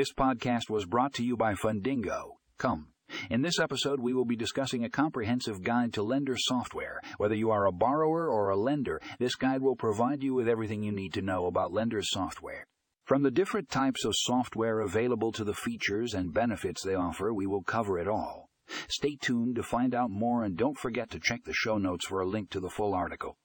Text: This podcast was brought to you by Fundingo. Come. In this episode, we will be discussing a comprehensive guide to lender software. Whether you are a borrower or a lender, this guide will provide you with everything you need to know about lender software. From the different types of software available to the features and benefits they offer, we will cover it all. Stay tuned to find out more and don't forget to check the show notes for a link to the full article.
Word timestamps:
This 0.00 0.14
podcast 0.14 0.70
was 0.70 0.86
brought 0.86 1.12
to 1.16 1.22
you 1.22 1.36
by 1.36 1.52
Fundingo. 1.52 2.36
Come. 2.56 2.86
In 3.28 3.42
this 3.42 3.58
episode, 3.58 4.00
we 4.00 4.14
will 4.14 4.24
be 4.24 4.34
discussing 4.34 4.82
a 4.82 4.88
comprehensive 4.88 5.62
guide 5.62 5.92
to 5.92 6.02
lender 6.02 6.36
software. 6.38 7.02
Whether 7.18 7.34
you 7.34 7.50
are 7.50 7.66
a 7.66 7.70
borrower 7.70 8.26
or 8.26 8.48
a 8.48 8.56
lender, 8.56 8.98
this 9.18 9.34
guide 9.34 9.60
will 9.60 9.76
provide 9.76 10.22
you 10.22 10.32
with 10.32 10.48
everything 10.48 10.82
you 10.82 10.90
need 10.90 11.12
to 11.12 11.20
know 11.20 11.44
about 11.44 11.74
lender 11.74 12.00
software. 12.02 12.64
From 13.04 13.22
the 13.22 13.30
different 13.30 13.68
types 13.68 14.06
of 14.06 14.14
software 14.16 14.80
available 14.80 15.32
to 15.32 15.44
the 15.44 15.52
features 15.52 16.14
and 16.14 16.32
benefits 16.32 16.82
they 16.82 16.94
offer, 16.94 17.34
we 17.34 17.46
will 17.46 17.62
cover 17.62 17.98
it 17.98 18.08
all. 18.08 18.48
Stay 18.88 19.18
tuned 19.20 19.56
to 19.56 19.62
find 19.62 19.94
out 19.94 20.10
more 20.10 20.44
and 20.44 20.56
don't 20.56 20.78
forget 20.78 21.10
to 21.10 21.20
check 21.20 21.44
the 21.44 21.52
show 21.52 21.76
notes 21.76 22.06
for 22.06 22.22
a 22.22 22.26
link 22.26 22.48
to 22.52 22.60
the 22.60 22.70
full 22.70 22.94
article. 22.94 23.36